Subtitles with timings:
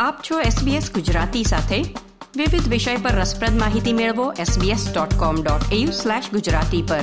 [0.00, 1.84] આપ છો SBS ગુજરાતી સાથે.
[2.36, 7.00] વિવિધ વિષય પર રસપ્રદ માહિતી મેળવો sbs.com.au/gujarati પર.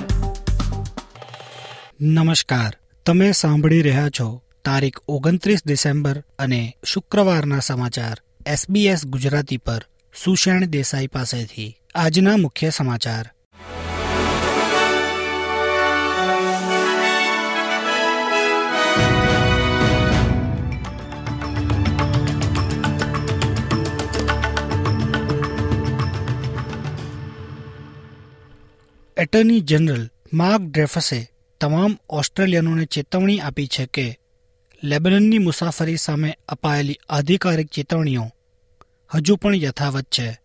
[2.02, 2.78] નમસ્કાર.
[3.06, 8.18] તમે સાંભળી રહ્યા છો તારીખ ઓગણત્રીસ ડિસેમ્બર અને શુક્રવારના સમાચાર
[8.54, 9.86] SBS ગુજરાતી પર
[10.24, 11.78] સુષેણ દેસાઈ પાસેથી.
[11.96, 13.30] આજના મુખ્ય સમાચાર.
[29.18, 34.20] એટર્ની જનરલ માર્ક ડ્રેફસે તમામ ઓસ્ટ્રેલિયનોને ચેતવણી આપી છે કે
[34.84, 38.32] લેબનનની મુસાફરી સામે અપાયેલી આધિકારિક ચેતવણીઓ
[39.16, 40.40] હજુ પણ યથાવત છે.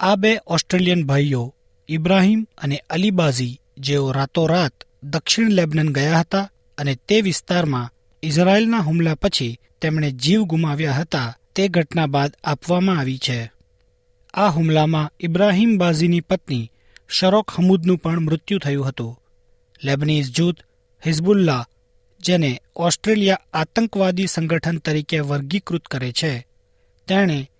[0.00, 1.54] આ બે ઓસ્ટ્રેલિયન ભાઈઓ
[1.88, 7.90] ઇબ્રાહિમ અને અલીબાઝી જેઓ રાતોરાત દક્ષિણ લેબનન ગયા હતા અને તે વિસ્તારમાં
[8.22, 13.52] ઇઝરાયેલના હુમલા પછી તેમણે જીવ ગુમાવ્યા હતા તે ઘટના બાદ આપવામાં આવી છે.
[14.34, 16.71] આ હુમલામાં ઇબ્રાહીમ બાઝીની પત્ની
[17.12, 19.22] શરોક હમૂદનું પણ મૃત્યુ થયું હતું.
[19.84, 20.56] લેબનીઝ જૂથ
[21.06, 21.68] હિઝબુલ્લા,
[22.20, 26.46] જેને ઓસ્ટ્રેલિયા આતંકવાદી સંગઠન તરીકે વર્ગીકૃત કરે છે,
[27.08, 27.50] તેણે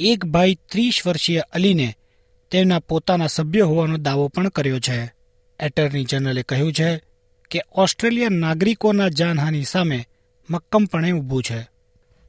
[0.00, 1.94] એક ભાઈ ત્રીસ વર્ષીય અલીને
[2.50, 5.12] તેમના પોતાના સભ્ય હોવાનો દાવો પણ કર્યો છે.
[5.60, 6.96] એટર્ની જનરલે કહ્યું છે
[7.50, 10.04] કે ઓસ્ટ્રેલિયા નાગરિકોના જાનહાની સામે
[10.50, 11.68] મક્કમપણે ઊભું છે.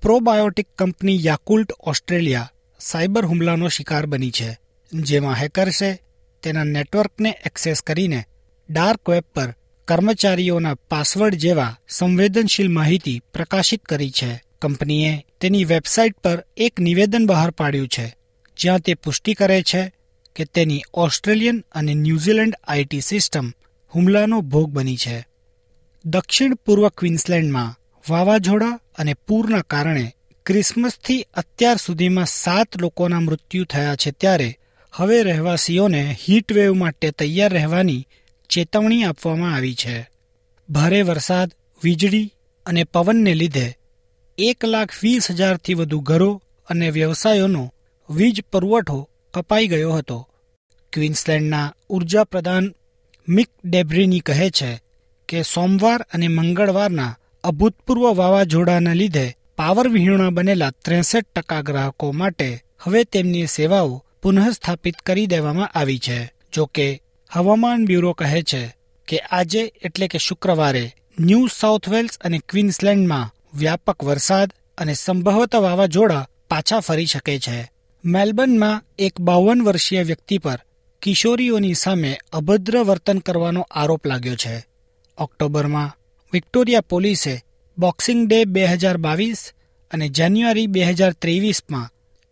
[0.02, 4.60] Probiotic company Yakult Australia cyber હુમલાનો શિકાર બની છે,
[4.94, 6.02] જેમાં હેકર્સે
[6.44, 8.24] તેના નેટવર્કને એક્સેસ કરીને
[8.70, 9.56] ડાર્ક વેબ પર
[9.88, 14.44] કર્મચારીઓના પાસવર્ડ જેવા સંવેદનશીલ માહિતી પ્રકાશિત કરી છે.
[14.62, 18.16] કંપનીએ તેની વેબસાઇટ પર એક નિવેદન બહાર પાડ્યું છે,
[18.58, 19.92] જ્યાં તે પુષ્ટિ કરે છે
[20.36, 23.54] કે તેની ઓસ્ટ્રેલિયન અને ન્યૂઝીલેન્ડ આઈટી સિસ્ટમ
[23.96, 25.26] હુમલાનો ભોગ બની છે.
[26.06, 27.76] દક્ષિણ પૂર્વ ક્વીન્સલેન્ડમાં
[28.10, 30.12] વાવાઝોડા અને પૂરના કારણે
[30.46, 34.58] ક્રિસમસથી અત્યાર સુધીમાં સાત લોકોના મૃત્યુ થયા છે ત્યારે
[34.94, 38.08] હવે રહેવાસીઓને હીટવેવ માટે તૈયાર રહેવાની
[38.50, 40.10] ચેતવણી આપવામાં આવી છે.
[40.70, 41.50] ભારે વરસાદ,
[41.84, 42.34] વીજળી
[42.66, 43.78] અને પવનને લીધે
[44.38, 47.74] એક લાખ વીસ હજારથી વધુ ઘરો અને વ્યવસાયોનો
[48.10, 50.28] વીજ પુરવઠો કપાઈ ગયો હતો.
[50.94, 52.76] ક્વીન્સલેન્ડના ઊર્જા પ્રધાન
[53.28, 54.82] મિક ડેબ્રીની કહે છે
[55.30, 63.04] કે સોમવાર અને મંગળવારના અભૂતપૂર્વ વાવાઝોડાના લીધે પાવર વિહીણા બનેલા ત્રેસઠ ટકા ગ્રાહકો માટે હવે
[63.04, 66.34] તેમની સેવાઓ પુનઃસ્થાપિત કરી દેવામાં આવી છે.
[66.54, 68.76] જો કે, હવામાન બ્યુરો કહે છે
[69.08, 76.28] કે આજે એટલે કે શુક્રવારે ન્યૂ સાઉથ વેલ્સ અને ક્વીન્સલેન્ડમાં વ્યાપક વરસાદ અને સંભવત વાવાઝોડા
[76.50, 77.72] પાછા ફરી શકે છે.
[78.06, 80.60] મેલબર્નમાં એક બાવન વર્ષીય વ્યક્તિ પર
[81.02, 84.66] કિશોરીઓની સામે અભદ્ર વર્તન કરવાનો આરોપ લાગ્યો છે.
[85.18, 85.98] ઓક્ટોબરમાં
[86.34, 87.42] વિક્ટોરિયા પોલીસે
[87.78, 89.54] બોક્સિંગ ડે બે હજાર બાવીસ
[89.92, 91.90] અને જાન્યુઆરી બે હજાર ત્રેવીસમાં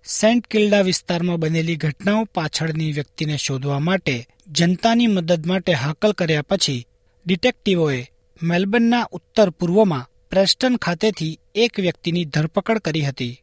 [0.10, 6.88] સેન્ટ કિલ્ડા વિસ્તારમાં બનેલી ઘટનાઓ પાછળની વ્યક્તિને શોધવા માટે જનતાની મદદ માટે હાકલ કર્યા પછી
[7.26, 8.08] ડિટેક્ટિવોએ
[8.44, 13.40] મેલબર્નના ઉત્તર પૂર્વમાં પ્રેસ્ટન ખાતેથી એક વ્યક્તિની ધરપકડ કરી હતી.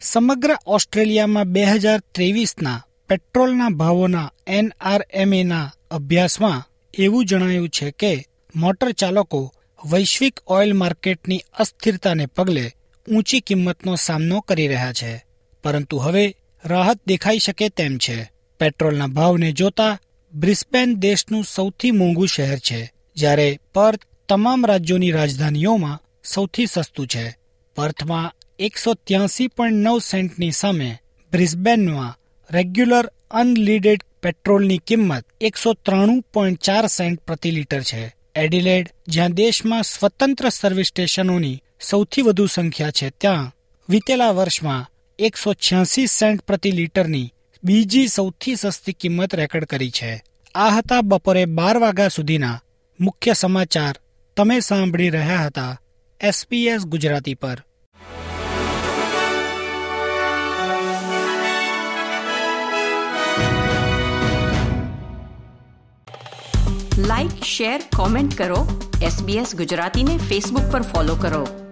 [0.00, 8.12] સમગ્ર ઓસ્ટ્રેલિયામાં બે હજાર ત્રેવીસના પેટ્રોલના ભાવોના એનઆરએમએના અભ્યાસમાં એવું જણાયું છે કે
[8.56, 9.54] મોટર ચાલકો
[9.90, 12.72] વૈશ્વિક ઓઇલ માર્કેટની અસ્થિરતાને પગલે
[13.06, 15.29] ઊંચી કિંમતનો સામનો કરી રહ્યા છે.
[15.64, 16.24] પરંતુ હવે
[16.64, 18.30] રાહત દેખાઈ શકે તેમ છે.
[18.60, 19.98] પેટ્રોલના ભાવને જોતા
[20.34, 27.36] બ્રિસ્બેન દેશનું સૌથી મોંઘું શહેર છે, જ્યારે પર્થ તમામ રાજ્યોની રાજધાનીઓમાં સૌથી સસ્તું છે.
[27.76, 30.98] પર્થમાં એકસો ત્યાસી પોઈન્ટ નવ સેન્ટની સામે
[31.32, 32.16] બ્રિસ્બેનમાં
[32.50, 38.14] રેગ્યુલર અનલીડેડ પેટ્રોલની કિંમત એકસો ત્રાણું પોઈન્ટ ચાર સેન્ટ પ્રતિ લીટર છે.
[38.34, 43.52] એડિલેડ, જ્યાં દેશમાં સ્વતંત્ર સર્વિસ સ્ટેશનોની સૌથી વધુ સંખ્યા છે, ત્યાં
[43.88, 44.86] વિતેલા વર્ષમાં
[45.22, 47.32] એકસો છ્યાસી સેન્ટ પ્રતિ લીટરની
[47.64, 50.22] બીજી સૌથી સસ્તી કિંમત રેકોર્ડ કરી છે.
[50.54, 52.60] આ હતા બપોરે બાર વાગ્યા સુધીના
[53.00, 53.96] મુખ્ય સમાચાર.
[54.36, 55.80] તમે સાંભળી રહ્યા હતા
[56.20, 57.62] એસપીએસ ગુજરાતી પર.
[66.98, 68.90] લાઇક શેર કોમેન્ટ કરો.
[69.02, 71.69] એસબીએસ ગુજરાતીને ફેસબુક પર ફોલો કરો.